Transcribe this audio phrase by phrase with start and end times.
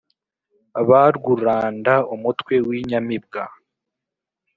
[0.89, 3.43] barwuranda umutwe w’inyamibwa